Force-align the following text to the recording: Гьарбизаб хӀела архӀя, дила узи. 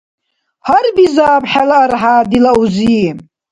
Гьарбизаб 0.65 1.43
хӀела 1.51 1.77
архӀя, 1.83 2.15
дила 2.29 2.51
узи. 2.61 3.01